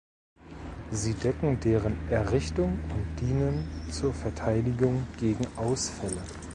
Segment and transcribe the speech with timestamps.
[0.89, 6.23] Sie decken deren Errichtung und dienen zur Verteidigung gegen Ausfälle.